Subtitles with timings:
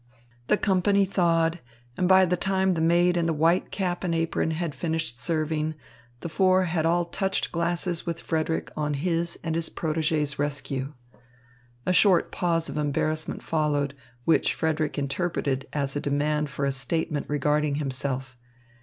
[0.47, 1.59] The company thawed;
[1.95, 5.75] and by the time the maid in white cap and apron had finished serving,
[6.21, 10.93] the four had all touched glasses with Frederick on his and his protégée's rescue.
[11.85, 13.93] A short pause of embarrassment followed,
[14.25, 18.35] which Frederick interpreted as a demand for a statement regarding himself.